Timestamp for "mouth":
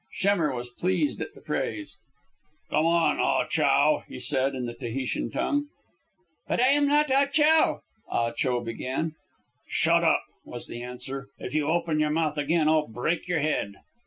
12.09-12.39